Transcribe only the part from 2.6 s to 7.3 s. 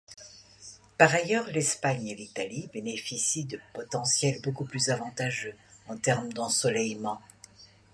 bénéficient de potentiels beaucoup plus avantageux en terme d'ensoleillement.